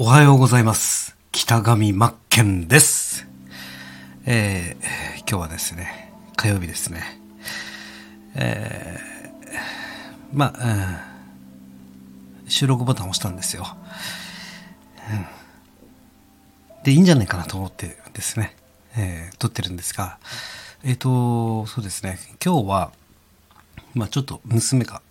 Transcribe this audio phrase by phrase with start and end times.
[0.00, 1.16] おはようございます。
[1.32, 3.26] 北上真剣です。
[4.26, 7.20] えー、今日はですね、火曜日ですね。
[8.36, 9.58] えー、
[10.32, 11.00] まあ、
[12.44, 13.66] うん、収録ボタン押したんですよ。
[15.10, 15.14] う
[16.80, 18.54] ん、で、いいんじゃないかなと思ってですね、
[18.96, 20.20] えー、撮ってるんですが、
[20.84, 22.92] えっ、と、そうですね、今日は、
[23.94, 25.02] まあちょっと娘が、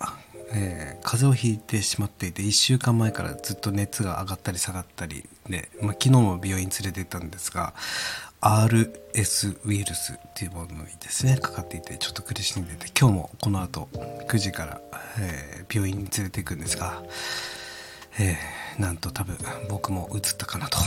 [0.53, 7.73] えー、風邪をひいてしまっていて1週間前からずっと熱が上がったり下がったりで、まあ、昨日も病院連れて行ったんですが
[8.41, 13.89] RS ウイルスっていうものにですねかかっていてちょっと苦しんでて今日もこの後
[14.27, 14.81] 9時から、
[15.19, 17.01] えー、病院に連れて行くんですが、
[18.19, 19.37] えー、なんと多分
[19.69, 20.77] 僕も移ったかなと。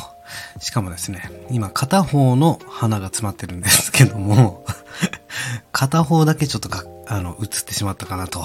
[0.61, 4.65] しかもですね今片方の鼻が詰まってるんですけども
[5.73, 8.45] 片方だけちょっとかあの移ってしまったかなと。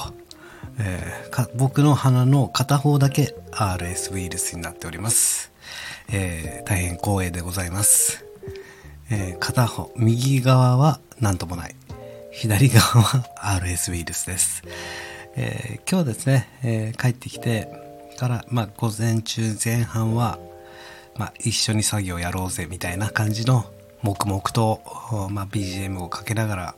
[0.79, 5.51] えー、僕の鼻の片方だけ RS ウイルスになっております。
[6.11, 8.25] えー、大変光栄でございます。
[9.09, 11.75] えー、片方、右側は何ともない。
[12.31, 13.25] 左側は
[13.61, 14.63] RS ウイルスです。
[15.37, 17.69] え今日ですね、え帰ってきて
[18.17, 20.39] から、まあ、午前中前半は、
[21.17, 23.65] まあ、一緒に作業やろうぜみたいな感じの
[24.01, 24.81] 黙々と、
[25.29, 26.75] まあ、BGM をかけながら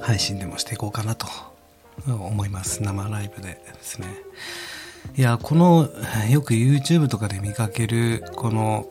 [0.00, 1.26] 配信でもしていこうかなと
[2.06, 2.82] 思います。
[2.82, 4.08] 生ライブでですね。
[5.16, 5.88] いやこの
[6.30, 8.86] よく YouTube とかで見かけるこの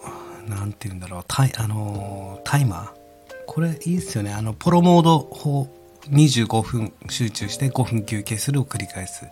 [0.47, 3.03] 何て言うんだろうタイあのタイマー。
[3.45, 4.33] これいいですよね。
[4.33, 5.67] あのポロモード法
[6.09, 9.23] 25分集中して5分休憩するを繰り返す、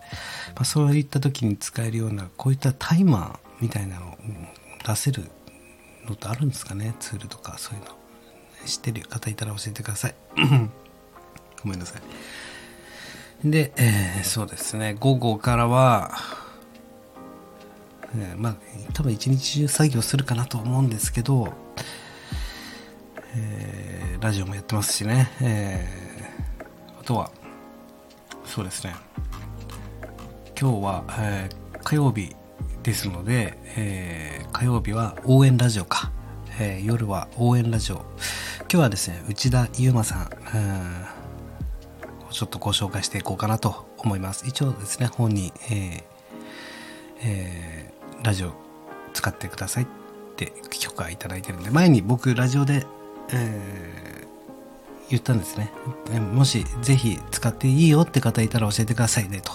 [0.54, 4.16] まあ、そういった時に使えるようなこういったタイマーみたいなのを
[4.86, 5.24] 出せる
[6.06, 6.94] のってあるんですかね。
[6.98, 7.90] ツールとかそういうの。
[8.64, 10.14] 知ってる方いたら教えてください。
[11.62, 12.02] ごめんなさい。
[13.44, 16.12] で、えー、そうですね、午後からは、
[18.16, 18.56] えー、まあ、
[18.92, 21.52] 多分一日中作業するかなと思うんですけど、
[23.34, 27.32] えー、ラジオもやってますしね、えー、あとは、
[28.44, 28.94] そうですね、
[30.60, 32.36] 今日は、えー、火曜日
[32.84, 36.12] ですので、えー、火曜日は応援ラジオか、
[36.60, 38.04] えー、夜は応援ラジオ。
[38.60, 41.21] 今日はですね、内田祐馬さん、
[42.32, 44.44] ちょっとご紹介していこうかなと思います。
[44.46, 46.02] 一応ですね、本に、えー
[47.24, 48.52] えー、ラジオ
[49.12, 49.86] 使ってくださいっ
[50.36, 52.86] て許可いただいてるんで、前に僕ラジオで、
[53.30, 55.70] えー、言ったんですね。
[56.32, 59.52] もしぜひ使っていいよって方いたら教えてくださいねと。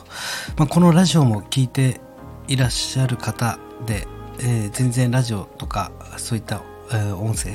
[0.55, 1.99] まあ、このラジオも聞いて
[2.47, 4.07] いらっしゃる方で、
[4.39, 6.61] えー、全然ラジオとかそういった、
[6.91, 7.51] えー、音声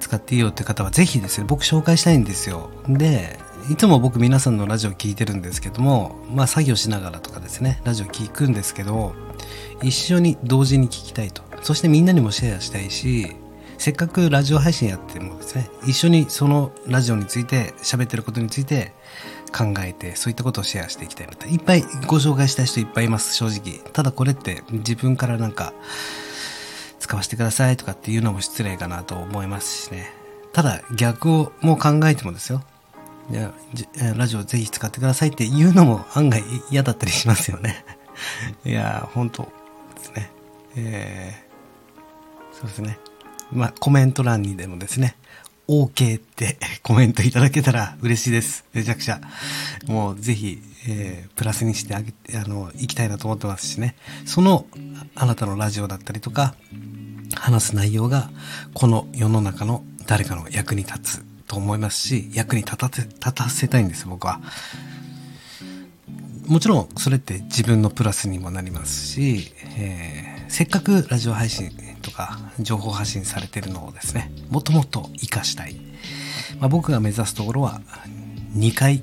[0.00, 2.70] 使っていいよって方はぜひですね、僕紹介したいんですよ。
[2.88, 3.38] で、
[3.68, 9.14] いつも僕皆さんのラジオ聞いてるんですけども、まあ作業しながらとかですね、ラジオ聞くんですけど、
[9.82, 11.42] 一緒に同時に聞きたいと。
[11.62, 13.36] そしてみんなにもシェアしたいし、
[13.78, 18.92] せっかくラジオ配信やってもですね、一緒にそのラジオについて喋ってることについて
[19.56, 21.46] 考えて、そういったことをシェアしていきたいなと。
[21.46, 23.80] いっぱいご紹介したい人いっぱいいます、正直。
[23.92, 25.72] ただこれって自分からなんか、
[26.98, 30.12] 使わせてくださいとかっていうのも失礼かなと思いますしね。
[30.52, 32.62] ただ逆をもう考えてもですよ。
[33.30, 33.52] いや
[34.16, 37.84] ラジオぜひ使ってくださいって言うのも案外嫌だったりしますよね。
[38.66, 39.44] いや本当
[39.94, 40.30] ですね。
[40.76, 42.98] えー、そうですね。
[43.52, 45.16] まあ、コメント欄にでもですね、
[45.68, 48.64] OK って コメントいただけたら嬉しいです。
[48.72, 49.20] めちゃくちゃ。
[49.86, 53.94] もうぜひ、えー、プラスにしてあげて、あの、行きたいなと思ってますしね。
[54.24, 54.66] その、
[55.14, 56.56] あなたのラジオだったりとか、
[57.34, 58.30] 話す内容が、
[58.74, 64.40] この世の中の誰かの役に立つと思いますし、役に立たせ、立たせたいんです、僕は。
[66.46, 71.72] もちろん、それって自分のプラスにもなりますし、えー、せっかくラジオ配信
[72.02, 75.74] とか情報発信されてるのをですね、もっともっと活かしたい。
[76.60, 77.80] まあ、僕が目指すところは、
[78.54, 79.02] 2回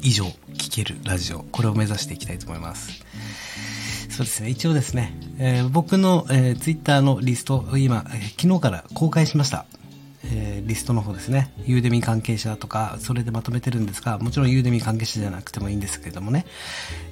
[0.00, 0.24] 以上
[0.54, 1.40] 聞けるラジオ。
[1.52, 3.04] これを目指していきたいと思います。
[4.08, 4.48] そうですね。
[4.48, 8.06] 一応ですね、えー、僕の、えー、ツイッターのリストを今、
[8.38, 9.66] 昨日から公開しました。
[10.24, 11.52] えー、リストの方ですね。
[11.64, 16.46] ユーデミ関係者とか、それでまとめてるんですが、もちろんユーデミ関係者じゃなくてもいいんですけれどもね、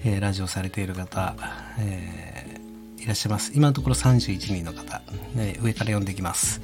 [0.04, 1.36] えー、ラジオされている方、
[1.78, 3.52] えー、いらっしゃいます。
[3.54, 5.02] 今のところ31人の方、
[5.36, 6.60] え、上から読んでいきます。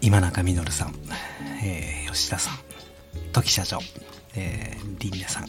[0.00, 0.94] 今中みのるさん、
[1.62, 2.58] え、吉田さん、
[3.32, 3.80] 時社長、
[4.34, 5.46] えー、りんねさん、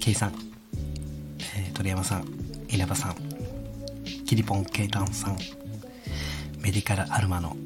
[0.00, 0.34] けいさん、
[1.56, 2.26] え、鳥山さん、
[2.68, 3.16] 稲葉さん、
[4.24, 5.38] キリポンケイタンさん、
[6.60, 7.56] メディカルアルマの、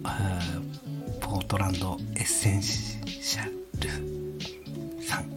[1.31, 3.45] ポートランドエッセンシャ
[3.79, 5.31] ルさん、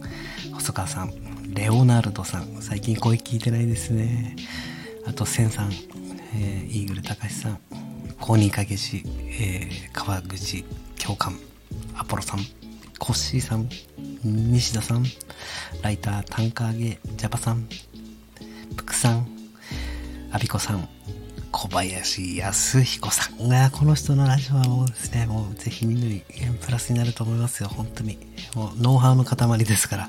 [0.52, 4.34] 細川さん、レオナルドさん、最近声聞いてないですね。
[5.06, 5.70] あと、センさん、
[6.34, 7.60] えー、イーグル高橋さん。
[8.20, 10.64] 公認会計士、えー、川口
[10.96, 11.38] 教官。
[11.94, 12.40] アポロさん。
[12.98, 13.68] コッシーさん。
[14.24, 15.04] 西田さん。
[15.80, 17.68] ライタータンカーゲジャパさん。
[18.76, 19.28] プクさん。
[20.32, 20.88] アビコさん。
[21.56, 26.20] 小林康彦さんが、この人のラジオはもうですね、もうぜひみんなに
[26.60, 28.18] プラスになると思いますよ、本当に。
[28.56, 30.08] もうノウハウの塊ですから。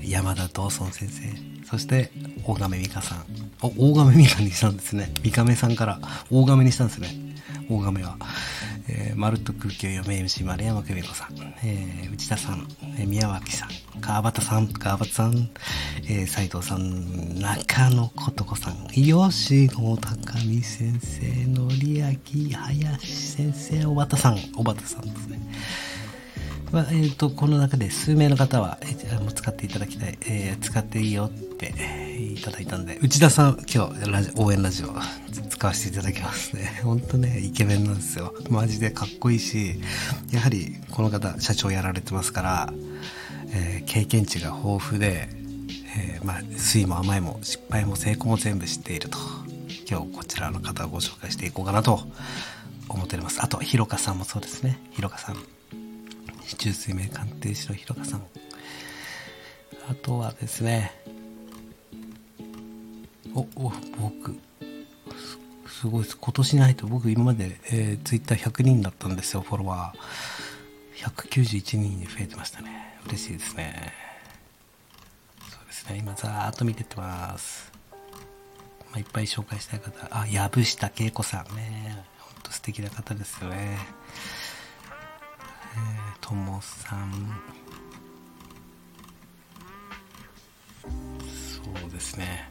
[0.00, 1.22] 山田道尊先生。
[1.68, 2.12] そして、
[2.44, 3.24] 大亀美香さん。
[3.62, 5.12] お、大亀美香にしたんですね。
[5.22, 5.98] 美亀さんから
[6.30, 7.08] 大亀にしたんですね。
[7.68, 8.16] 大亀は。
[8.88, 11.28] えー、まるっと空気を読め MC 丸山久美子さん、
[11.64, 12.68] えー、内田さん、
[12.98, 15.50] えー、宮脇さん、川端さん、川端さん、
[16.04, 25.40] えー、斉藤さん、中野琴子さん、吉野高見先生、のりあき、林先生、小畑さん、小畑さんですね。
[26.72, 34.88] まあ、えーと、この中で数名の方は、えー、使っていただきたい、えー、使っていいよって、えー、いただいたんで内田さん今日ラジ応援ラジオ
[35.56, 36.80] 使わせていただきますね。
[36.84, 38.34] ほんとねイケメンなんですよ。
[38.50, 39.80] マジでかっこいいし
[40.30, 42.72] やはりこの方社長やられてますから、
[43.54, 45.30] えー、経験値が豊富で、
[45.96, 49.16] えまあ酸いも甘いも失敗も成功も全部知っていると。
[49.88, 52.00] 今日こちらの方をご紹介していこうかなと
[52.90, 53.42] 思っております。
[53.42, 54.78] あとひろかさんもそうですね。
[54.90, 55.36] ひろかさん。
[56.58, 58.22] 中水明鑑定士のひろかさん。
[59.88, 60.92] あとはですね
[63.34, 64.45] おお僕。
[65.80, 66.16] すごいです。
[66.16, 71.04] 今年に入って僕今まで、えー、ツイッター100人だったんですよフォロワー。
[71.04, 72.98] 191人に増えてましたね。
[73.06, 73.92] 嬉しいですね。
[75.50, 75.98] そうですね。
[75.98, 77.70] 今ざーっと見てってます。
[78.90, 80.08] まあ、いっぱい紹介したい方。
[80.18, 82.06] あ藪下恵子さんね。
[82.20, 83.76] ほんと素敵な方ですよね。
[85.76, 85.78] え
[86.22, 87.38] ともさん。
[90.82, 92.48] そうですね。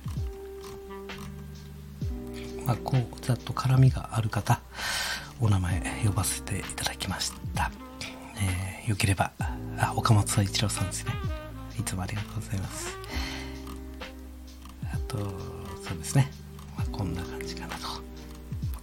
[2.66, 4.60] まあこうざっと絡みがある方
[5.40, 7.72] お名前呼ばせていただきました、
[8.42, 9.32] えー、よければ
[9.78, 11.14] あ岡本一郎さんですね
[11.80, 12.98] いつもありがとうございます
[14.94, 15.18] あと
[15.84, 16.32] そうですね、
[16.78, 17.88] まあ、こんな感じかなと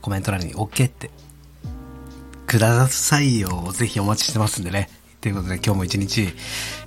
[0.00, 1.10] コメント欄に OK って
[2.52, 3.72] くださいよ。
[3.72, 4.90] ぜひお待ちしてますんでね。
[5.22, 6.28] ということで今日も一日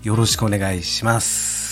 [0.03, 1.64] よろしくお願いします。